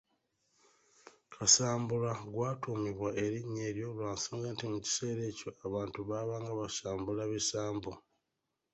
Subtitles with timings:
[1.33, 7.91] Kasambula gwatuumibwa erinnya eryo lwa nsonga nti mu kiseera ekyo abantu baabanga basambula bisambu.